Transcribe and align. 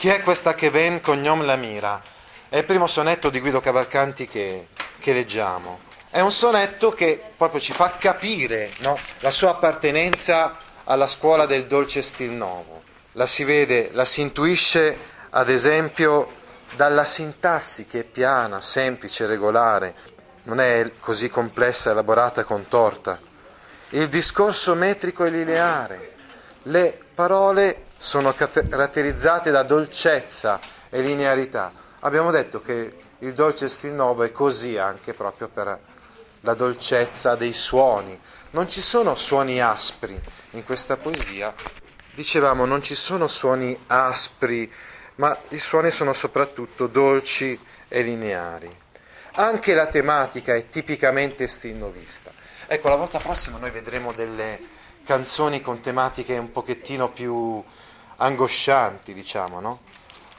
Chi 0.00 0.08
è 0.08 0.22
questa 0.22 0.54
che 0.54 0.70
ven 0.70 1.02
cognom 1.02 1.44
la 1.44 1.56
mira? 1.56 2.02
È 2.48 2.56
il 2.56 2.64
primo 2.64 2.86
sonetto 2.86 3.28
di 3.28 3.38
Guido 3.38 3.60
Cavalcanti 3.60 4.26
che, 4.26 4.68
che 4.98 5.12
leggiamo. 5.12 5.80
È 6.08 6.20
un 6.20 6.32
sonetto 6.32 6.90
che 6.90 7.22
proprio 7.36 7.60
ci 7.60 7.74
fa 7.74 7.90
capire 7.98 8.72
no, 8.78 8.98
la 9.18 9.30
sua 9.30 9.50
appartenenza 9.50 10.56
alla 10.84 11.06
scuola 11.06 11.44
del 11.44 11.66
dolce 11.66 12.00
stil 12.00 12.30
nuovo. 12.30 12.82
La 13.12 13.26
si 13.26 13.44
vede, 13.44 13.90
la 13.92 14.06
si 14.06 14.22
intuisce 14.22 14.96
ad 15.28 15.50
esempio 15.50 16.32
dalla 16.76 17.04
sintassi 17.04 17.84
che 17.84 18.00
è 18.00 18.04
piana, 18.04 18.62
semplice, 18.62 19.26
regolare, 19.26 19.94
non 20.44 20.60
è 20.60 20.92
così 20.98 21.28
complessa, 21.28 21.90
elaborata 21.90 22.40
e 22.40 22.44
contorta. 22.44 23.20
Il 23.90 24.08
discorso 24.08 24.74
metrico 24.74 25.26
e 25.26 25.30
lineare. 25.30 26.14
Le 26.62 26.98
parole 27.14 27.88
sono 28.02 28.32
caratterizzate 28.32 29.50
da 29.50 29.62
dolcezza 29.62 30.58
e 30.88 31.02
linearità. 31.02 31.70
Abbiamo 32.00 32.30
detto 32.30 32.62
che 32.62 32.96
il 33.18 33.34
dolce 33.34 33.68
stil 33.68 33.92
nuovo 33.92 34.22
è 34.22 34.32
così 34.32 34.78
anche 34.78 35.12
proprio 35.12 35.48
per 35.48 35.78
la 36.40 36.54
dolcezza 36.54 37.34
dei 37.34 37.52
suoni. 37.52 38.18
Non 38.52 38.70
ci 38.70 38.80
sono 38.80 39.14
suoni 39.16 39.60
aspri 39.60 40.18
in 40.52 40.64
questa 40.64 40.96
poesia. 40.96 41.52
Dicevamo, 42.14 42.64
non 42.64 42.82
ci 42.82 42.94
sono 42.94 43.28
suoni 43.28 43.78
aspri, 43.88 44.72
ma 45.16 45.36
i 45.50 45.58
suoni 45.58 45.90
sono 45.90 46.14
soprattutto 46.14 46.86
dolci 46.86 47.60
e 47.86 48.00
lineari. 48.00 48.74
Anche 49.32 49.74
la 49.74 49.86
tematica 49.88 50.54
è 50.54 50.70
tipicamente 50.70 51.46
stilnovista. 51.46 52.32
Ecco, 52.66 52.88
la 52.88 52.96
volta 52.96 53.18
prossima 53.18 53.58
noi 53.58 53.70
vedremo 53.70 54.14
delle 54.14 54.58
canzoni 55.04 55.60
con 55.60 55.80
tematiche 55.80 56.38
un 56.38 56.50
pochettino 56.50 57.10
più 57.10 57.62
angoscianti, 58.20 59.14
diciamo, 59.14 59.60
no? 59.60 59.80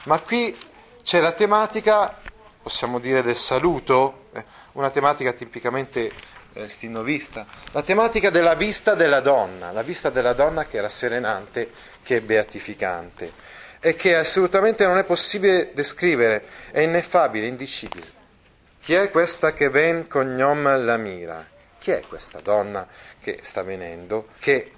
Ma 0.04 0.20
qui 0.20 0.56
c'è 1.02 1.20
la 1.20 1.32
tematica, 1.32 2.16
possiamo 2.62 2.98
dire, 2.98 3.22
del 3.22 3.36
saluto, 3.36 4.28
eh, 4.32 4.44
una 4.72 4.90
tematica 4.90 5.32
tipicamente 5.32 6.10
eh, 6.54 6.68
stilnovista, 6.68 7.46
la 7.72 7.82
tematica 7.82 8.30
della 8.30 8.54
vista 8.54 8.94
della 8.94 9.20
donna, 9.20 9.72
la 9.72 9.82
vista 9.82 10.10
della 10.10 10.32
donna 10.32 10.66
che 10.66 10.78
è 10.78 10.80
rasserenante, 10.80 11.70
che 12.02 12.16
è 12.16 12.20
beatificante 12.20 13.32
e 13.80 13.94
che 13.94 14.14
assolutamente 14.16 14.86
non 14.86 14.98
è 14.98 15.04
possibile 15.04 15.72
descrivere, 15.74 16.44
è 16.70 16.80
ineffabile, 16.80 17.46
indicibile. 17.46 18.20
Chi 18.80 18.94
è 18.94 19.10
questa 19.10 19.52
che 19.52 19.70
ven 19.70 20.06
cognom 20.06 20.84
la 20.84 20.96
mira? 20.96 21.44
Chi 21.78 21.90
è 21.90 22.02
questa 22.06 22.40
donna 22.40 22.86
che 23.20 23.40
sta 23.42 23.62
venendo? 23.62 24.28
Che, 24.38 24.72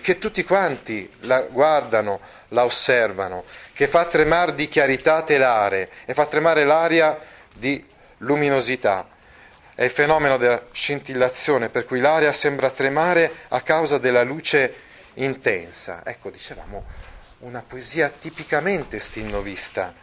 che 0.00 0.18
tutti 0.18 0.42
quanti 0.42 1.08
la 1.20 1.42
guardano, 1.42 2.18
la 2.48 2.64
osservano, 2.64 3.44
che 3.72 3.86
fa 3.86 4.04
tremare 4.06 4.54
di 4.54 4.66
chiarità 4.66 5.22
telare 5.22 5.88
e 6.04 6.14
fa 6.14 6.26
tremare 6.26 6.64
l'aria 6.64 7.16
di 7.54 7.84
luminosità. 8.18 9.08
È 9.72 9.84
il 9.84 9.90
fenomeno 9.90 10.36
della 10.36 10.60
scintillazione 10.72 11.68
per 11.68 11.86
cui 11.86 12.00
l'aria 12.00 12.32
sembra 12.32 12.70
tremare 12.70 13.32
a 13.48 13.60
causa 13.60 13.98
della 13.98 14.24
luce 14.24 14.74
intensa. 15.14 16.02
Ecco, 16.04 16.30
dicevamo, 16.30 16.84
una 17.38 17.62
poesia 17.66 18.08
tipicamente 18.08 18.98
stilnovista 18.98 19.94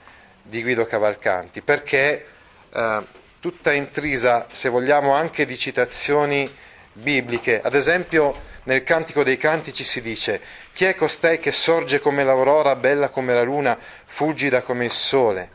di 0.41 0.61
Guido 0.61 0.85
Cavalcanti, 0.85 1.61
perché 1.61 2.25
eh, 2.73 3.05
tutta 3.41 3.73
intrisa, 3.73 4.47
se 4.49 4.69
vogliamo, 4.69 5.13
anche 5.13 5.45
di 5.45 5.57
citazioni 5.57 6.49
bibliche. 6.93 7.61
Ad 7.61 7.75
esempio, 7.75 8.55
nel 8.67 8.83
Cantico 8.83 9.23
dei 9.23 9.37
Cantici 9.37 9.83
si 9.83 10.01
dice: 10.01 10.41
Chi 10.73 10.85
è 10.85 10.95
costei 10.95 11.39
che 11.39 11.53
sorge 11.53 12.01
come 12.01 12.23
l'aurora, 12.23 12.75
bella 12.75 13.09
come 13.09 13.33
la 13.33 13.43
luna, 13.43 13.77
fulgida 13.79 14.61
come 14.61 14.85
il 14.85 14.91
sole? 14.91 15.51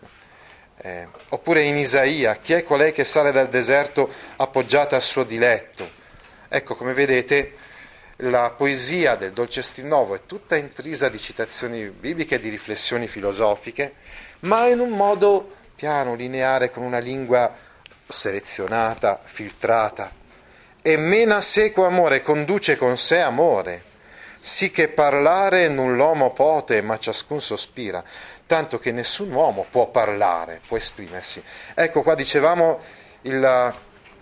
Eh, 0.79 1.07
oppure 1.29 1.63
in 1.63 1.77
Isaia: 1.77 2.37
Chi 2.37 2.55
è 2.55 2.65
colei 2.65 2.93
che 2.93 3.05
sale 3.05 3.31
dal 3.31 3.49
deserto 3.49 4.11
appoggiata 4.37 4.97
al 4.97 5.03
suo 5.03 5.25
diletto? 5.25 5.91
Ecco, 6.49 6.75
come 6.75 6.95
vedete, 6.95 7.57
la 8.17 8.51
poesia 8.51 9.15
del 9.15 9.33
Dolce 9.33 9.61
Stil 9.61 9.91
è 9.91 10.21
tutta 10.27 10.57
intrisa 10.57 11.11
di 11.11 11.19
citazioni 11.19 11.89
bibliche 11.91 12.37
e 12.37 12.41
di 12.41 12.49
riflessioni 12.49 13.07
filosofiche, 13.07 13.95
ma 14.41 14.67
in 14.69 14.81
un 14.81 14.91
modo 14.91 15.55
piano, 15.75 16.15
lineare, 16.15 16.71
con 16.71 16.83
una 16.83 16.99
lingua 16.99 17.55
selezionata, 18.07 19.21
filtrata. 19.23 20.21
E 20.85 20.97
mena 20.97 21.41
sequo 21.41 21.87
amore 21.87 22.23
conduce 22.23 22.77
con 22.77 22.99
sé 22.99 23.21
amore, 23.21 23.85
sì 24.41 24.73
che 24.73 24.89
parlare 24.89 25.69
null'uomo 25.69 26.33
pote, 26.33 26.83
ma 26.83 26.99
ciascun 26.99 27.41
sospira, 27.41 28.03
tanto 28.47 28.81
che 28.81 28.91
nessun 28.91 29.31
uomo 29.31 29.65
può 29.71 29.87
parlare, 29.91 30.61
può 30.67 30.77
esprimersi. 30.77 31.41
Ecco 31.75 32.03
qua 32.03 32.17
dicevamo 32.17 32.81
il 33.23 33.75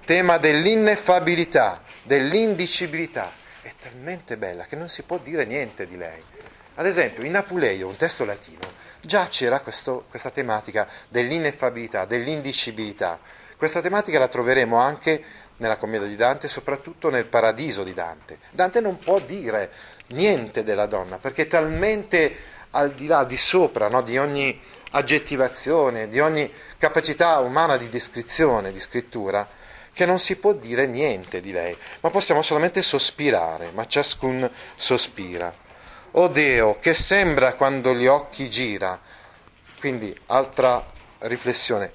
tema 0.04 0.37
dell'ineffabilità, 0.37 1.82
dell'indicibilità. 2.03 3.32
È 3.62 3.72
talmente 3.81 4.37
bella 4.37 4.66
che 4.66 4.77
non 4.77 4.91
si 4.91 5.00
può 5.03 5.16
dire 5.16 5.47
niente 5.47 5.87
di 5.87 5.97
lei. 5.97 6.22
Ad 6.75 6.84
esempio, 6.84 7.25
in 7.25 7.37
Apuleio, 7.37 7.88
un 7.88 7.97
testo 7.97 8.27
latino, 8.27 8.60
già 9.00 9.27
c'era 9.28 9.60
questo, 9.60 10.04
questa 10.10 10.31
tematica 10.31 10.87
dell'ineffabilità, 11.09 12.04
dell'indicibilità. 12.04 13.19
Questa 13.56 13.81
tematica 13.81 14.19
la 14.19 14.28
troveremo 14.28 14.77
anche 14.77 15.22
nella 15.60 15.76
commedia 15.76 16.09
di 16.09 16.16
Dante, 16.16 16.48
soprattutto 16.48 17.10
nel 17.10 17.26
paradiso 17.26 17.84
di 17.84 17.94
Dante. 17.94 18.38
Dante 18.50 18.81
non 18.81 18.98
può 18.98 19.19
dire 19.21 19.71
niente 20.09 20.62
della 20.62 20.87
donna, 20.87 21.19
perché 21.19 21.43
è 21.43 21.47
talmente 21.47 22.34
al 22.71 22.93
di 22.93 23.06
là, 23.06 23.25
di 23.25 23.37
sopra, 23.37 23.88
no, 23.88 24.03
di 24.03 24.19
ogni 24.19 24.59
aggettivazione, 24.93 26.09
di 26.09 26.19
ogni 26.19 26.50
capacità 26.78 27.38
umana 27.38 27.76
di 27.76 27.88
descrizione, 27.88 28.72
di 28.72 28.81
scrittura, 28.81 29.47
che 29.93 30.06
non 30.06 30.19
si 30.19 30.37
può 30.37 30.53
dire 30.54 30.87
niente 30.87 31.41
di 31.41 31.53
lei, 31.53 31.77
ma 32.00 32.10
possiamo 32.10 32.42
solamente 32.42 32.81
sospirare, 32.81 33.71
ma 33.72 33.87
ciascun 33.87 34.48
sospira. 34.77 35.53
O 36.12 36.28
Deo, 36.28 36.78
che 36.81 36.94
sembra 36.94 37.54
quando 37.54 37.94
gli 37.94 38.06
occhi 38.06 38.48
gira. 38.48 38.98
Quindi, 39.78 40.15
altra 40.27 40.84
riflessione, 41.21 41.92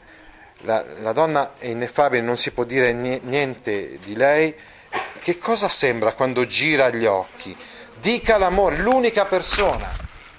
la, 0.65 0.83
la 0.99 1.13
donna 1.13 1.53
è 1.57 1.67
ineffabile, 1.67 2.21
non 2.21 2.37
si 2.37 2.51
può 2.51 2.63
dire 2.63 2.91
niente 2.93 3.97
di 3.99 4.15
lei. 4.15 4.53
Che 5.19 5.37
cosa 5.37 5.69
sembra 5.69 6.13
quando 6.13 6.45
gira 6.45 6.89
gli 6.89 7.05
occhi? 7.05 7.55
Dica 7.99 8.37
l'amore, 8.37 8.77
l'unica 8.77 9.25
persona 9.25 9.89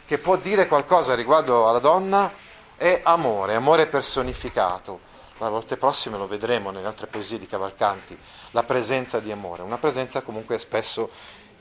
che 0.04 0.18
può 0.18 0.36
dire 0.36 0.66
qualcosa 0.66 1.14
riguardo 1.14 1.68
alla 1.68 1.78
donna 1.78 2.30
è 2.76 3.00
amore, 3.02 3.54
amore 3.54 3.86
personificato. 3.86 5.00
La 5.38 5.48
volte 5.48 5.76
prossime 5.76 6.16
lo 6.16 6.26
vedremo 6.26 6.70
nelle 6.70 6.86
altre 6.86 7.06
poesie 7.06 7.38
di 7.38 7.46
Cavalcanti, 7.46 8.16
la 8.52 8.62
presenza 8.62 9.20
di 9.20 9.32
amore, 9.32 9.62
una 9.62 9.78
presenza 9.78 10.22
comunque 10.22 10.58
spesso 10.58 11.10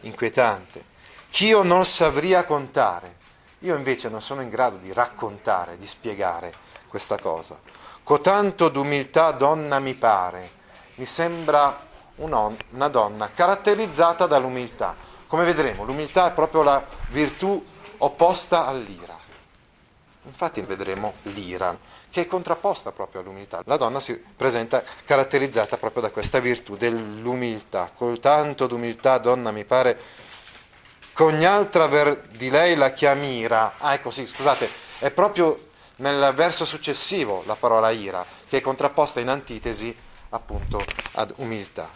inquietante 0.01 0.93
ch'io 1.35 1.63
non 1.63 1.83
savria 1.85 2.45
contare. 2.45 3.23
Io 3.59 3.75
invece 3.75 4.07
non 4.07 4.21
sono 4.21 4.41
in 4.41 4.49
grado 4.49 4.77
di 4.77 4.93
raccontare, 4.93 5.77
di 5.77 5.85
spiegare 5.85 6.53
questa 6.87 7.19
cosa. 7.19 7.59
Cotanto 8.05 8.69
d'umiltà 8.69 9.31
donna 9.31 9.79
mi 9.79 9.95
pare, 9.95 10.51
mi 10.97 11.05
sembra 11.05 11.87
una 12.17 12.87
donna 12.87 13.31
caratterizzata 13.31 14.27
dall'umiltà. 14.27 14.95
Come 15.25 15.43
vedremo, 15.43 15.85
l'umiltà 15.85 16.27
è 16.27 16.31
proprio 16.33 16.61
la 16.61 16.85
virtù 17.09 17.65
opposta 17.97 18.67
all'ira. 18.67 19.17
Infatti 20.21 20.61
vedremo 20.61 21.15
l'ira, 21.23 21.75
che 22.11 22.21
è 22.21 22.27
contrapposta 22.27 22.91
proprio 22.91 23.21
all'umiltà. 23.21 23.61
La 23.65 23.77
donna 23.77 23.99
si 23.99 24.13
presenta 24.13 24.83
caratterizzata 25.03 25.77
proprio 25.77 26.03
da 26.03 26.11
questa 26.11 26.37
virtù 26.37 26.77
dell'umiltà. 26.77 27.89
Col 27.91 28.19
tanto 28.19 28.67
d'umiltà, 28.67 29.17
donna, 29.17 29.49
mi 29.49 29.65
pare, 29.65 29.99
che 31.11 31.23
ogni 31.23 31.45
altra 31.45 31.87
ver 31.87 32.21
di 32.27 32.51
lei 32.51 32.75
la 32.75 32.91
chiamira. 32.91 33.77
Ah, 33.79 33.95
ecco 33.95 34.11
sì, 34.11 34.27
scusate, 34.27 34.69
è 34.99 35.09
proprio 35.09 35.69
nel 35.97 36.33
verso 36.35 36.65
successivo 36.65 37.43
la 37.45 37.55
parola 37.55 37.89
ira, 37.91 38.25
che 38.47 38.57
è 38.57 38.61
contrapposta 38.61 39.19
in 39.19 39.29
antitesi 39.29 39.95
appunto 40.29 40.83
ad 41.13 41.33
umiltà. 41.37 41.89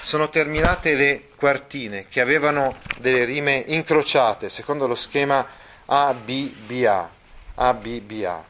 Sono 0.00 0.28
terminate 0.28 0.94
le 0.94 1.30
quartine 1.34 2.06
che 2.08 2.20
avevano 2.20 2.76
delle 2.98 3.24
rime 3.24 3.56
incrociate 3.66 4.48
secondo 4.48 4.86
lo 4.86 4.94
schema 4.94 5.46
A, 5.86 6.14
B, 6.14 6.50
B, 6.50 6.84
A. 6.84 8.44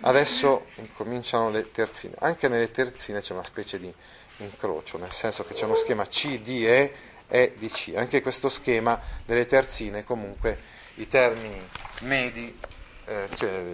Adesso 0.00 0.66
incominciano 0.76 1.50
le 1.50 1.70
terzine. 1.70 2.14
Anche 2.20 2.48
nelle 2.48 2.70
terzine 2.70 3.20
c'è 3.20 3.32
una 3.32 3.44
specie 3.44 3.78
di 3.78 3.92
incrocio, 4.38 4.98
nel 4.98 5.12
senso 5.12 5.44
che 5.44 5.54
c'è 5.54 5.64
uno 5.64 5.74
schema 5.74 6.06
C, 6.06 6.40
D, 6.40 6.48
E, 6.66 6.94
E, 7.28 7.54
D, 7.58 7.70
C. 7.70 7.92
Anche 7.96 8.20
questo 8.20 8.48
schema 8.48 9.00
delle 9.24 9.46
terzine, 9.46 10.04
comunque, 10.04 10.58
i 10.96 11.08
termini 11.08 11.66
medi, 12.00 12.58
eh, 13.06 13.28
cioè, 13.34 13.64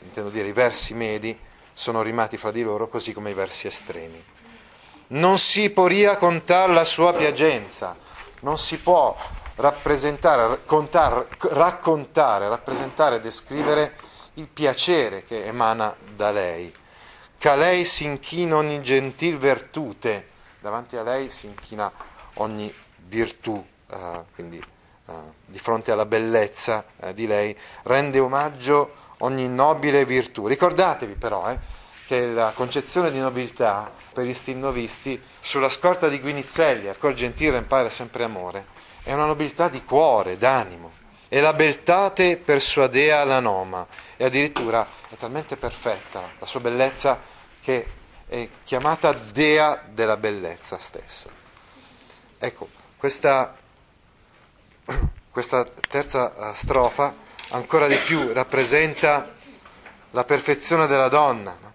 intendo 0.00 0.30
dire 0.30 0.48
i 0.48 0.52
versi 0.52 0.94
medi, 0.94 1.38
sono 1.72 2.02
rimati 2.02 2.36
fra 2.36 2.50
di 2.50 2.62
loro, 2.62 2.88
così 2.88 3.12
come 3.12 3.30
i 3.30 3.34
versi 3.34 3.66
estremi. 3.66 4.22
Non 5.08 5.38
si 5.38 5.70
poria 5.70 6.16
contare 6.16 6.72
la 6.72 6.84
sua 6.84 7.12
piagenza, 7.12 7.96
non 8.40 8.58
si 8.58 8.78
può 8.78 9.16
rappresentare, 9.56 10.64
contare, 10.64 11.28
raccontare, 11.50 12.48
rappresentare, 12.48 13.20
descrivere 13.20 13.96
il 14.34 14.48
piacere 14.48 15.24
che 15.24 15.44
emana 15.44 15.94
da 16.14 16.30
lei. 16.30 16.74
Che 17.38 17.48
a 17.48 17.54
lei 17.54 17.84
si 17.84 18.04
inchina 18.04 18.56
ogni 18.56 18.80
gentil 18.82 19.36
virtute, 19.36 20.28
davanti 20.60 20.96
a 20.96 21.02
lei 21.02 21.30
si 21.30 21.46
inchina 21.46 21.92
ogni 22.34 22.72
virtù, 23.06 23.64
eh, 23.90 24.24
quindi 24.34 24.62
di 25.46 25.58
fronte 25.58 25.92
alla 25.92 26.06
bellezza 26.06 26.84
eh, 27.00 27.14
di 27.14 27.26
lei, 27.26 27.56
rende 27.84 28.18
omaggio 28.18 28.94
ogni 29.18 29.48
nobile 29.48 30.04
virtù. 30.04 30.46
Ricordatevi 30.46 31.14
però 31.14 31.48
eh, 31.48 31.58
che 32.06 32.26
la 32.26 32.52
concezione 32.54 33.10
di 33.10 33.18
nobiltà 33.18 33.90
per 34.12 34.24
gli 34.24 34.34
stinnovisti, 34.34 35.20
sulla 35.40 35.68
scorta 35.68 36.08
di 36.08 36.20
Guinizelli, 36.20 36.88
al 36.88 36.98
col 36.98 37.14
gentile 37.14 37.58
impara 37.58 37.90
sempre 37.90 38.24
amore, 38.24 38.66
è 39.02 39.12
una 39.12 39.26
nobiltà 39.26 39.68
di 39.68 39.84
cuore, 39.84 40.36
d'animo. 40.36 40.92
E 41.28 41.40
la 41.40 41.52
beltate 41.52 42.36
persuadea 42.36 43.24
la 43.24 43.40
noma, 43.40 43.86
e 44.16 44.24
addirittura 44.24 44.86
è 45.08 45.16
talmente 45.16 45.56
perfetta 45.56 46.22
la 46.38 46.46
sua 46.46 46.60
bellezza 46.60 47.20
che 47.60 47.86
è 48.26 48.48
chiamata 48.62 49.12
dea 49.12 49.82
della 49.88 50.16
bellezza 50.16 50.78
stessa. 50.78 51.30
Ecco, 52.38 52.68
questa, 52.96 53.56
questa 55.30 55.64
terza 55.88 56.52
eh, 56.52 56.56
strofa 56.56 57.14
ancora 57.50 57.86
di 57.86 57.96
più 57.96 58.32
rappresenta 58.32 59.34
la 60.10 60.24
perfezione 60.24 60.86
della 60.86 61.08
donna 61.08 61.56
no? 61.60 61.72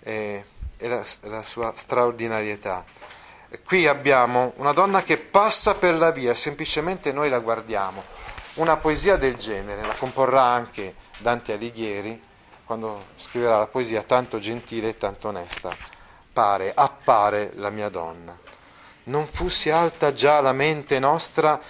e, 0.00 0.44
e 0.76 0.88
la, 0.88 1.04
la, 1.22 1.44
sua 1.44 1.72
straordinarietà. 1.76 2.84
Qui 3.64 3.86
abbiamo 3.86 4.52
una 4.56 4.72
donna 4.72 5.02
che 5.02 5.18
passa 5.18 5.74
per 5.74 5.94
la 5.94 6.10
via, 6.10 6.34
semplicemente 6.34 7.12
noi 7.12 7.28
la 7.28 7.38
guardiamo. 7.38 8.02
Una 8.54 8.76
poesia 8.76 9.16
del 9.16 9.36
genere 9.36 9.82
la 9.82 9.94
comporrà 9.94 10.42
anche 10.42 10.94
Dante 11.18 11.52
Alighieri 11.52 12.22
quando 12.64 13.06
scriverà 13.16 13.58
la 13.58 13.66
poesia 13.66 14.02
tanto 14.02 14.38
gentile 14.38 14.88
e 14.88 14.96
tanto 14.96 15.28
onesta. 15.28 15.74
Pare, 16.32 16.72
appare 16.74 17.52
la 17.54 17.70
mia 17.70 17.88
donna. 17.88 18.36
Non 19.04 19.26
fussi 19.28 19.70
alta 19.70 20.12
già 20.12 20.40
la 20.40 20.52
mente 20.52 20.98
nostra. 20.98 21.60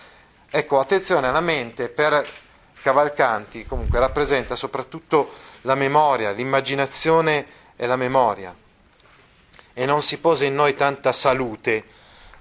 Ecco, 0.57 0.79
attenzione, 0.79 1.31
la 1.31 1.43
mente 1.43 1.91
per 1.91 2.27
Cavalcanti 2.81 3.67
comunque 3.67 3.99
rappresenta 3.99 4.57
soprattutto 4.57 5.31
la 5.61 5.75
memoria, 5.75 6.31
l'immaginazione 6.31 7.47
e 7.77 7.87
la 7.87 7.97
memoria. 7.97 8.57
E 9.75 9.85
non 9.85 10.01
si 10.01 10.17
pose 10.17 10.47
in 10.47 10.55
noi 10.55 10.75
tanta 10.75 11.13
salute. 11.13 11.85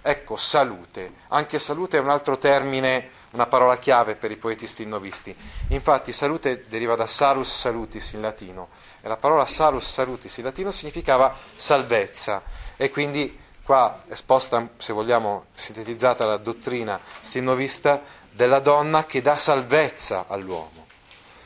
Ecco, 0.01 0.38
salute. 0.38 1.12
Anche 1.27 1.59
salute 1.59 1.97
è 1.97 2.00
un 2.00 2.07
altro 2.07 2.38
termine, 2.38 3.09
una 3.31 3.47
parola 3.47 3.77
chiave 3.77 4.15
per 4.15 4.31
i 4.31 4.38
poeti 4.38 4.65
stinnovisti. 4.65 5.35
Infatti 5.71 6.13
salute 6.13 6.67
deriva 6.69 6.95
da 6.95 7.07
salus 7.07 7.53
salutis 7.53 8.13
in 8.13 8.21
latino 8.21 8.69
e 9.01 9.09
la 9.09 9.17
parola 9.17 9.45
salus 9.45 9.91
salutis 9.91 10.38
in 10.38 10.45
latino 10.45 10.71
significava 10.71 11.38
salvezza 11.53 12.41
e 12.77 12.89
quindi 12.91 13.44
qua 13.65 14.03
esposta, 14.09 14.69
se 14.77 14.94
vogliamo, 14.94 15.45
sintetizzata 15.53 16.25
la 16.25 16.38
dottrina 16.38 17.00
stinnovista 17.19 18.00
della 18.31 18.59
donna 18.59 19.06
che 19.06 19.21
dà 19.21 19.35
salvezza 19.35 20.25
all'uomo 20.27 20.85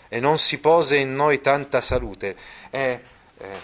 e 0.10 0.19
non 0.19 0.38
si 0.38 0.57
pose 0.57 0.98
in 0.98 1.16
noi 1.16 1.39
tanta 1.39 1.80
salute, 1.80 2.36
è, 2.69 3.00
eh, 3.38 3.60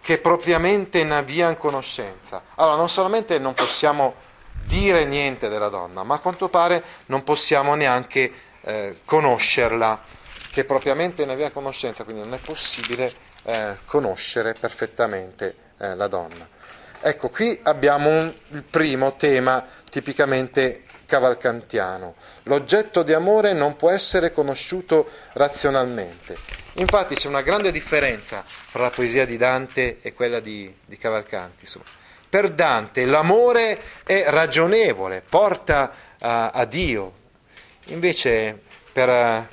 che 0.00 0.18
propriamente 0.18 1.04
ne 1.04 1.16
avvian 1.16 1.56
conoscenza. 1.56 2.42
Allora, 2.56 2.76
non 2.76 2.88
solamente 2.88 3.38
non 3.38 3.54
possiamo 3.54 4.14
dire 4.64 5.04
niente 5.04 5.48
della 5.48 5.68
donna, 5.68 6.02
ma 6.02 6.16
a 6.16 6.18
quanto 6.18 6.48
pare 6.48 6.82
non 7.06 7.22
possiamo 7.22 7.74
neanche 7.76 8.32
eh, 8.62 9.00
conoscerla, 9.04 10.18
che 10.50 10.64
propriamente 10.64 11.24
ne 11.24 11.32
avvia 11.32 11.50
conoscenza, 11.52 12.02
quindi 12.02 12.22
non 12.22 12.34
è 12.34 12.38
possibile 12.38 13.14
eh, 13.44 13.78
conoscere 13.84 14.54
perfettamente 14.54 15.54
eh, 15.78 15.94
la 15.94 16.08
donna. 16.08 16.58
Ecco, 17.02 17.30
qui 17.30 17.58
abbiamo 17.62 18.10
un, 18.10 18.32
il 18.48 18.62
primo 18.62 19.16
tema 19.16 19.66
tipicamente 19.90 20.84
cavalcantiano. 21.06 22.14
L'oggetto 22.44 23.02
di 23.02 23.14
amore 23.14 23.54
non 23.54 23.74
può 23.76 23.90
essere 23.90 24.32
conosciuto 24.32 25.08
razionalmente. 25.32 26.36
Infatti 26.74 27.14
c'è 27.14 27.26
una 27.26 27.40
grande 27.40 27.72
differenza 27.72 28.44
fra 28.46 28.82
la 28.82 28.90
poesia 28.90 29.24
di 29.24 29.36
Dante 29.36 29.98
e 30.00 30.12
quella 30.12 30.40
di, 30.40 30.72
di 30.84 30.96
Cavalcanti. 30.98 31.64
Insomma. 31.64 31.86
Per 32.28 32.50
Dante 32.50 33.06
l'amore 33.06 33.80
è 34.04 34.26
ragionevole, 34.28 35.22
porta 35.26 35.92
a, 36.18 36.48
a 36.48 36.64
Dio. 36.64 37.14
Invece 37.86 38.60
per, 38.92 39.48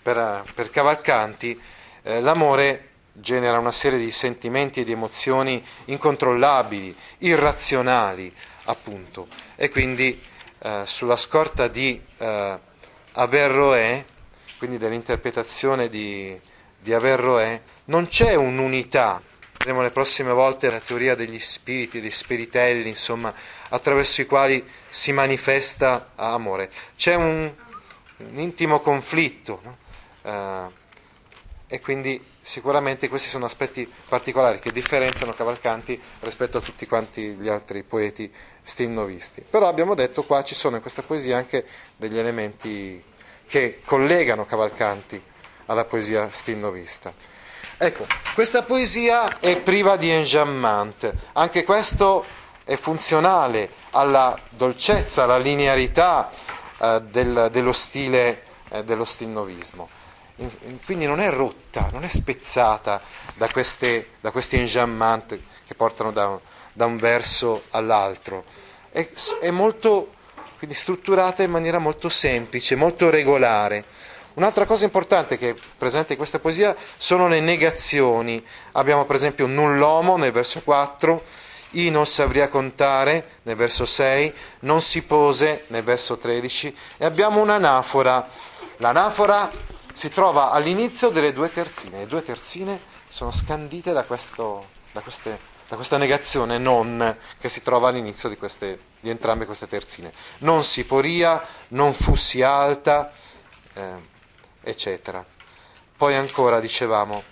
per, 0.00 0.44
per 0.54 0.70
Cavalcanti 0.70 1.60
eh, 2.02 2.20
l'amore 2.20 2.88
genera 3.14 3.58
una 3.58 3.72
serie 3.72 3.98
di 3.98 4.10
sentimenti 4.10 4.80
e 4.80 4.84
di 4.84 4.92
emozioni 4.92 5.64
incontrollabili, 5.86 6.94
irrazionali, 7.18 8.32
appunto 8.64 9.28
e 9.56 9.70
quindi 9.70 10.20
eh, 10.58 10.82
sulla 10.84 11.16
scorta 11.16 11.68
di 11.68 12.00
eh, 12.18 12.58
Averroè, 13.12 14.04
quindi 14.58 14.78
dell'interpretazione 14.78 15.88
di, 15.88 16.38
di 16.78 16.92
Averroè, 16.92 17.60
non 17.86 18.08
c'è 18.08 18.34
un'unità. 18.34 19.22
Vedremo 19.56 19.82
le 19.82 19.90
prossime 19.90 20.32
volte 20.32 20.70
la 20.70 20.80
teoria 20.80 21.14
degli 21.14 21.38
spiriti, 21.38 22.00
dei 22.00 22.10
spiritelli, 22.10 22.88
insomma, 22.88 23.32
attraverso 23.68 24.20
i 24.20 24.26
quali 24.26 24.62
si 24.88 25.12
manifesta 25.12 26.10
amore. 26.16 26.70
C'è 26.96 27.14
un, 27.14 27.52
un 28.16 28.38
intimo 28.38 28.80
conflitto 28.80 29.60
no? 29.62 29.76
eh, 30.22 30.82
e 31.68 31.80
quindi 31.80 32.22
sicuramente 32.44 33.08
questi 33.08 33.30
sono 33.30 33.46
aspetti 33.46 33.90
particolari 34.06 34.58
che 34.58 34.70
differenziano 34.70 35.32
Cavalcanti 35.32 35.98
rispetto 36.20 36.58
a 36.58 36.60
tutti 36.60 36.86
quanti 36.86 37.22
gli 37.22 37.48
altri 37.48 37.82
poeti 37.82 38.30
stinnovisti. 38.62 39.42
Però 39.48 39.66
abbiamo 39.66 39.94
detto 39.94 40.24
qua 40.24 40.44
ci 40.44 40.54
sono 40.54 40.76
in 40.76 40.82
questa 40.82 41.02
poesia 41.02 41.38
anche 41.38 41.66
degli 41.96 42.18
elementi 42.18 43.02
che 43.46 43.80
collegano 43.84 44.44
Cavalcanti 44.44 45.20
alla 45.66 45.86
poesia 45.86 46.28
stinnovista. 46.30 47.12
Ecco, 47.78 48.06
questa 48.34 48.62
poesia 48.62 49.38
è 49.40 49.60
priva 49.60 49.96
di 49.96 50.10
enjambment, 50.10 51.12
anche 51.32 51.64
questo 51.64 52.24
è 52.62 52.76
funzionale 52.76 53.68
alla 53.90 54.38
dolcezza, 54.50 55.24
alla 55.24 55.38
linearità 55.38 56.30
eh, 56.78 57.02
del, 57.10 57.48
dello 57.50 57.72
stile 57.72 58.42
eh, 58.68 58.84
dello 58.84 59.04
stinnovismo. 59.04 59.88
In, 60.36 60.50
in, 60.66 60.84
quindi 60.84 61.06
non 61.06 61.20
è 61.20 61.30
rotta, 61.30 61.90
non 61.92 62.04
è 62.04 62.08
spezzata 62.08 63.00
da, 63.34 63.48
queste, 63.48 64.08
da 64.20 64.30
questi 64.30 64.58
enjambment 64.58 65.38
che 65.66 65.74
portano 65.74 66.10
da, 66.10 66.38
da 66.72 66.86
un 66.86 66.96
verso 66.96 67.64
all'altro. 67.70 68.44
È, 68.90 69.08
è 69.40 69.50
molto 69.50 70.12
quindi 70.58 70.74
strutturata 70.74 71.42
in 71.42 71.50
maniera 71.50 71.78
molto 71.78 72.08
semplice, 72.08 72.74
molto 72.74 73.10
regolare. 73.10 73.84
Un'altra 74.34 74.64
cosa 74.64 74.84
importante 74.84 75.38
che 75.38 75.50
è 75.50 75.54
presente 75.76 76.12
in 76.12 76.18
questa 76.18 76.38
poesia 76.38 76.74
sono 76.96 77.28
le 77.28 77.40
negazioni. 77.40 78.44
Abbiamo 78.72 79.04
per 79.04 79.16
esempio 79.16 79.46
null'omo 79.46 80.16
nel 80.16 80.32
verso 80.32 80.62
4, 80.62 81.22
i 81.72 81.90
non 81.90 82.06
sabria 82.06 82.48
contare 82.48 83.38
nel 83.42 83.56
verso 83.56 83.84
6, 83.84 84.32
non 84.60 84.80
si 84.80 85.02
pose 85.02 85.64
nel 85.68 85.84
verso 85.84 86.16
13 86.16 86.74
e 86.96 87.04
abbiamo 87.04 87.40
un'anafora. 87.40 88.26
L'anafora 88.78 89.50
si 89.94 90.10
trova 90.10 90.50
all'inizio 90.50 91.08
delle 91.08 91.32
due 91.32 91.50
terzine. 91.50 92.00
Le 92.00 92.06
due 92.06 92.22
terzine 92.22 92.78
sono 93.08 93.30
scandite 93.30 93.92
da, 93.92 94.04
questo, 94.04 94.66
da 94.92 95.00
queste 95.00 95.52
da 95.66 95.76
questa 95.76 95.96
negazione 95.96 96.58
non 96.58 97.16
che 97.38 97.48
si 97.48 97.62
trova 97.62 97.88
all'inizio 97.88 98.28
di, 98.28 98.36
queste, 98.36 98.78
di 99.00 99.10
entrambe 99.10 99.46
queste 99.46 99.66
terzine. 99.66 100.12
Non 100.38 100.62
si 100.62 100.84
poria, 100.84 101.42
non 101.68 101.94
fussi 101.94 102.42
alta, 102.42 103.12
eh, 103.72 103.94
eccetera. 104.60 105.24
Poi 105.96 106.14
ancora 106.14 106.60
dicevamo, 106.60 107.22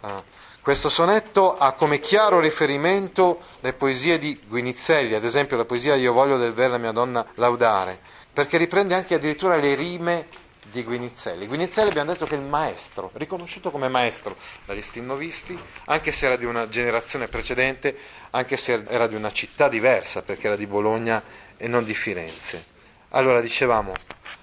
eh, 0.00 0.22
questo 0.60 0.88
sonetto 0.88 1.56
ha 1.56 1.72
come 1.72 1.98
chiaro 1.98 2.38
riferimento 2.38 3.40
le 3.60 3.72
poesie 3.72 4.18
di 4.18 4.40
Guinizelli, 4.46 5.14
ad 5.14 5.24
esempio 5.24 5.56
la 5.56 5.64
poesia 5.64 5.96
Io 5.96 6.12
voglio 6.12 6.36
del 6.36 6.52
ver 6.52 6.70
la 6.70 6.78
mia 6.78 6.92
donna 6.92 7.26
laudare, 7.34 7.98
perché 8.32 8.58
riprende 8.58 8.94
anche 8.94 9.16
addirittura 9.16 9.56
le 9.56 9.74
rime 9.74 10.28
di 10.72 10.82
Guinizelli. 10.82 11.46
Guinizelli 11.46 11.90
abbiamo 11.90 12.12
detto 12.12 12.26
che 12.26 12.34
è 12.34 12.38
il 12.38 12.44
maestro, 12.44 13.10
riconosciuto 13.14 13.70
come 13.70 13.88
maestro 13.88 14.36
dagli 14.64 14.82
stinnovisti, 14.82 15.56
anche 15.84 16.10
se 16.10 16.26
era 16.26 16.36
di 16.36 16.46
una 16.46 16.68
generazione 16.68 17.28
precedente, 17.28 17.96
anche 18.30 18.56
se 18.56 18.82
era 18.88 19.06
di 19.06 19.14
una 19.14 19.30
città 19.30 19.68
diversa, 19.68 20.22
perché 20.22 20.46
era 20.46 20.56
di 20.56 20.66
Bologna 20.66 21.22
e 21.56 21.68
non 21.68 21.84
di 21.84 21.94
Firenze. 21.94 22.64
Allora 23.10 23.40
dicevamo, 23.40 23.94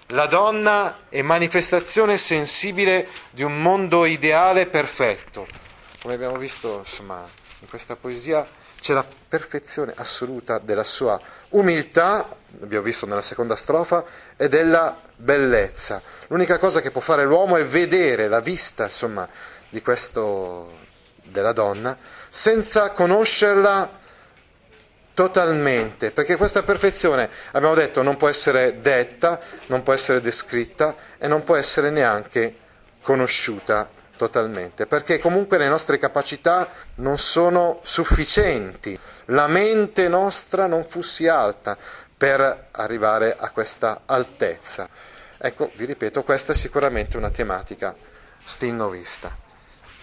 la 0.10 0.28
donna 0.28 1.08
è 1.10 1.22
manifestazione 1.24 2.18
sensibile 2.18 3.08
di 3.32 3.44
un 3.44 3.62
mondo 3.62 4.06
ideale 4.06 4.68
perfetto. 4.68 5.48
Come 6.02 6.14
abbiamo 6.14 6.38
visto, 6.38 6.80
insomma, 6.80 7.28
in 7.60 7.68
questa 7.68 7.96
poesia 7.96 8.48
c'è 8.80 8.94
la 8.94 9.06
perfezione 9.30 9.94
assoluta 9.96 10.58
della 10.58 10.84
sua 10.84 11.20
umiltà, 11.50 12.28
abbiamo 12.62 12.84
visto 12.84 13.06
nella 13.06 13.22
seconda 13.22 13.56
strofa, 13.56 14.04
e 14.36 14.50
della 14.50 15.00
bellezza. 15.16 16.02
L'unica 16.28 16.58
cosa 16.58 16.82
che 16.82 16.90
può 16.90 17.00
fare 17.00 17.24
l'uomo 17.24 17.56
è 17.56 17.66
vedere 17.66 18.28
la 18.28 18.40
vista, 18.42 18.86
insomma, 18.86 19.28
di 19.70 19.82
questo, 19.84 20.80
della 21.26 21.54
donna, 21.54 21.96
senza 22.30 22.90
conoscerla 22.90 23.98
totalmente, 25.14 26.12
perché 26.12 26.36
questa 26.36 26.64
perfezione, 26.64 27.30
abbiamo 27.52 27.76
detto, 27.76 28.02
non 28.02 28.18
può 28.18 28.30
essere 28.30 28.82
detta, 28.82 29.40
non 29.68 29.84
può 29.84 29.94
essere 29.94 30.22
descritta 30.22 30.96
e 31.20 31.28
non 31.28 31.44
può 31.44 31.56
essere 31.56 31.92
neanche 31.92 32.56
conosciuta 33.02 33.99
totalmente, 34.20 34.86
perché 34.86 35.18
comunque 35.18 35.58
le 35.58 35.70
nostre 35.70 35.98
capacità 35.98 36.68
non 36.96 37.18
sono 37.18 37.80
sufficienti, 37.84 39.00
la 39.28 39.48
mente 39.48 40.10
nostra 40.10 40.68
non 40.68 40.84
fossi 40.84 41.30
alta 41.30 41.78
per 42.18 42.68
arrivare 42.72 43.34
a 43.40 43.50
questa 43.52 44.02
altezza. 44.06 44.90
Ecco, 45.38 45.72
vi 45.76 45.86
ripeto, 45.86 46.24
questa 46.24 46.52
è 46.52 46.56
sicuramente 46.56 47.16
una 47.16 47.30
tematica 47.30 47.96
stinnovista. 48.44 49.49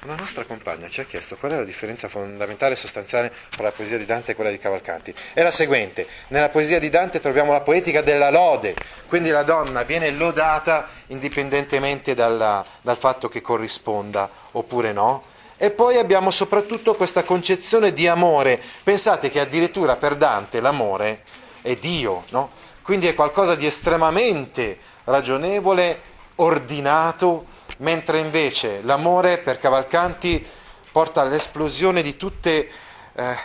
Una 0.07 0.15
nostra 0.15 0.45
compagna 0.45 0.87
ci 0.89 1.01
ha 1.01 1.05
chiesto 1.05 1.35
qual 1.35 1.51
è 1.51 1.57
la 1.57 1.65
differenza 1.65 2.09
fondamentale 2.09 2.75
e 2.75 2.77
sostanziale 2.77 3.33
tra 3.51 3.65
la 3.65 3.73
poesia 3.73 3.99
di 3.99 4.05
Dante 4.05 4.31
e 4.31 4.35
quella 4.37 4.53
di 4.53 4.59
Cavalcanti. 4.61 5.13
È 5.33 5.43
la 5.43 5.51
seguente: 5.51 6.07
nella 6.29 6.49
poesia 6.49 6.79
di 6.79 6.89
Dante 6.91 7.19
troviamo 7.19 7.51
la 7.51 7.61
poetica 7.61 8.03
della 8.03 8.31
lode, 8.31 8.77
quindi 9.09 9.31
la 9.31 9.43
donna 9.43 9.83
viene 9.83 10.13
lodata 10.13 10.89
indipendentemente 11.09 12.15
dalla, 12.15 12.65
dal 12.83 12.97
fatto 12.97 13.27
che 13.27 13.41
corrisponda 13.41 14.31
oppure 14.53 14.93
no. 14.93 15.25
E 15.57 15.73
poi 15.73 15.97
abbiamo 15.97 16.31
soprattutto 16.31 16.95
questa 16.95 17.25
concezione 17.25 17.93
di 17.93 18.07
amore. 18.07 18.63
Pensate 18.85 19.29
che 19.29 19.41
addirittura 19.41 19.97
per 19.97 20.15
Dante 20.15 20.61
l'amore 20.61 21.23
è 21.63 21.75
Dio, 21.75 22.27
no? 22.29 22.51
Quindi 22.81 23.09
è 23.09 23.15
qualcosa 23.15 23.57
di 23.57 23.67
estremamente 23.67 24.79
ragionevole, 25.03 26.01
ordinato 26.37 27.55
mentre 27.79 28.19
invece 28.19 28.83
l'amore 28.83 29.39
per 29.39 29.59
Cavalcanti 29.59 30.45
porta 30.91 31.23
all'esplosione 31.23 32.03
di 32.03 32.17
tutte, 32.17 32.69
eh, 33.15 33.37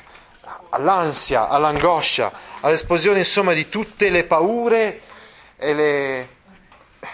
all'ansia, 0.69 1.49
all'angoscia, 1.49 2.31
all'esplosione 2.61 3.19
insomma 3.19 3.53
di 3.53 3.67
tutte 3.67 4.09
le 4.09 4.23
paure 4.23 5.01
e, 5.57 5.73
le, 5.73 6.29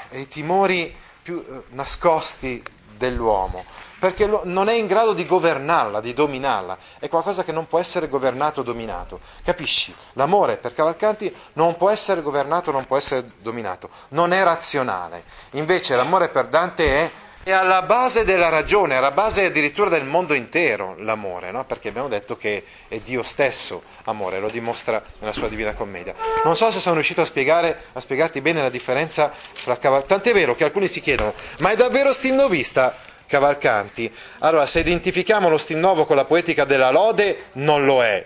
e 0.09 0.19
i 0.19 0.27
timori 0.27 0.95
più 1.21 1.43
eh, 1.45 1.63
nascosti 1.71 2.63
dell'uomo 2.97 3.63
perché 3.99 4.29
non 4.43 4.69
è 4.69 4.73
in 4.73 4.85
grado 4.85 5.13
di 5.13 5.25
governarla, 5.25 5.99
di 5.99 6.13
dominarla, 6.13 6.77
è 6.99 7.09
qualcosa 7.09 7.43
che 7.43 7.51
non 7.51 7.67
può 7.67 7.79
essere 7.79 8.07
governato 8.07 8.59
o 8.59 8.63
dominato. 8.63 9.19
Capisci? 9.43 9.93
L'amore 10.13 10.57
per 10.57 10.73
Cavalcanti 10.73 11.33
non 11.53 11.75
può 11.77 11.89
essere 11.89 12.21
governato, 12.21 12.71
non 12.71 12.85
può 12.85 12.97
essere 12.97 13.31
dominato, 13.39 13.89
non 14.09 14.33
è 14.33 14.43
razionale. 14.43 15.23
Invece 15.53 15.95
l'amore 15.95 16.29
per 16.29 16.47
Dante 16.47 16.87
è, 16.87 17.11
è 17.47 17.53
alla 17.53 17.81
base 17.81 18.25
della 18.25 18.49
ragione, 18.49 18.97
alla 18.97 19.11
base 19.11 19.45
addirittura 19.45 19.87
del 19.87 20.03
mondo 20.03 20.33
intero 20.33 20.95
l'amore, 20.99 21.49
no? 21.49 21.63
perché 21.63 21.87
abbiamo 21.87 22.09
detto 22.09 22.35
che 22.35 22.61
è 22.89 22.99
Dio 22.99 23.23
stesso 23.23 23.83
amore, 24.03 24.41
lo 24.41 24.49
dimostra 24.49 25.01
nella 25.19 25.31
sua 25.31 25.47
Divina 25.47 25.73
Commedia. 25.73 26.13
Non 26.43 26.57
so 26.57 26.69
se 26.71 26.81
sono 26.81 26.95
riuscito 26.95 27.21
a, 27.21 27.25
spiegare, 27.25 27.85
a 27.93 28.01
spiegarti 28.01 28.41
bene 28.41 28.61
la 28.61 28.69
differenza 28.69 29.31
fra 29.31 29.77
Cavalcanti, 29.77 30.13
tant'è 30.13 30.33
vero 30.33 30.55
che 30.55 30.65
alcuni 30.65 30.89
si 30.89 30.99
chiedono, 30.99 31.33
ma 31.59 31.71
è 31.71 31.77
davvero 31.77 32.11
stilnovista? 32.11 32.93
Cavalcanti. 33.25 34.13
Allora, 34.39 34.65
se 34.65 34.79
identifichiamo 34.79 35.47
lo 35.47 35.57
stil 35.57 35.77
nuovo 35.77 36.05
con 36.05 36.17
la 36.17 36.25
poetica 36.25 36.65
della 36.65 36.91
lode, 36.91 37.45
non 37.53 37.85
lo 37.85 38.03
è, 38.03 38.25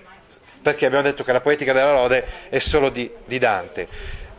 perché 0.64 0.88
abbiamo 0.88 1.04
detto 1.04 1.24
che 1.24 1.32
la 1.32 1.42
poetica 1.42 1.74
della 1.74 1.94
lode 1.94 2.26
è 2.50 2.58
solo 2.58 2.90
di, 2.90 3.10
di 3.26 3.38
Dante. 3.38 3.88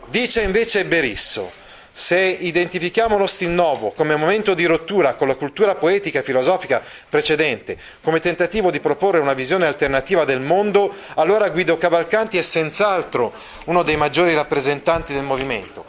Dice 0.07 0.41
invece 0.41 0.85
Berisso, 0.85 1.51
se 1.95 2.17
identifichiamo 2.17 3.19
lo 3.19 3.27
stil 3.27 3.49
nuovo 3.49 3.91
come 3.91 4.15
momento 4.15 4.55
di 4.55 4.65
rottura 4.65 5.13
con 5.13 5.27
la 5.27 5.35
cultura 5.35 5.75
poetica 5.75 6.19
e 6.19 6.23
filosofica 6.23 6.81
precedente, 7.07 7.77
come 8.01 8.19
tentativo 8.19 8.71
di 8.71 8.79
proporre 8.79 9.19
una 9.19 9.33
visione 9.33 9.67
alternativa 9.67 10.25
del 10.25 10.41
mondo, 10.41 10.91
allora 11.15 11.49
Guido 11.51 11.77
Cavalcanti 11.77 12.39
è 12.39 12.41
senz'altro 12.41 13.31
uno 13.65 13.83
dei 13.83 13.95
maggiori 13.95 14.33
rappresentanti 14.33 15.13
del 15.13 15.21
movimento. 15.21 15.85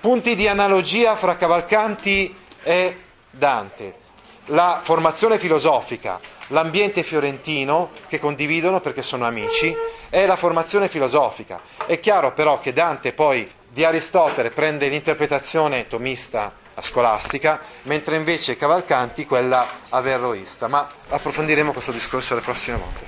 Punti 0.00 0.34
di 0.34 0.48
analogia 0.48 1.14
fra 1.14 1.36
Cavalcanti 1.36 2.34
e 2.64 2.96
Dante 3.30 4.04
la 4.46 4.80
formazione 4.82 5.38
filosofica, 5.38 6.20
l'ambiente 6.48 7.02
fiorentino 7.02 7.90
che 8.08 8.20
condividono 8.20 8.80
perché 8.80 9.02
sono 9.02 9.26
amici 9.26 9.74
e 10.08 10.26
la 10.26 10.36
formazione 10.36 10.88
filosofica. 10.88 11.60
È 11.86 11.98
chiaro 11.98 12.32
però 12.32 12.58
che 12.58 12.72
Dante 12.72 13.12
poi 13.12 13.50
di 13.76 13.84
Aristotele 13.84 14.50
prende 14.50 14.88
l'interpretazione 14.88 15.86
tomista 15.86 16.50
scolastica, 16.80 17.60
mentre 17.82 18.16
invece 18.16 18.56
Cavalcanti 18.56 19.26
quella 19.26 19.68
averroista, 19.90 20.66
ma 20.66 20.90
approfondiremo 21.08 21.72
questo 21.72 21.92
discorso 21.92 22.34
le 22.34 22.40
prossime 22.40 22.78
volte. 22.78 23.06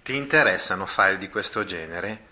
Ti 0.00 0.14
interessano 0.14 0.86
file 0.86 1.18
di 1.18 1.28
questo 1.28 1.64
genere? 1.64 2.26